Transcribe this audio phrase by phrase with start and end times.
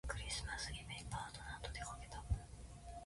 [0.07, 2.23] クリスマスイブにパートナーとでかけた